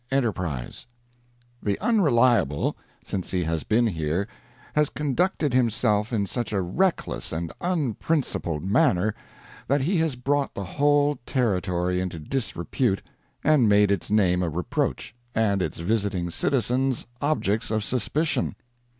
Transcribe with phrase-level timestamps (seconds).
[0.09, 0.87] ENTERPRISE:
[1.61, 4.27] The Unreliable, since he has been here,
[4.73, 9.13] has conducted himself in such a reckless and unprincipled manner
[9.67, 13.03] that he has brought the whole Territory into disrepute
[13.43, 18.55] and made its name a reproach, and its visiting citizens objects of suspicion.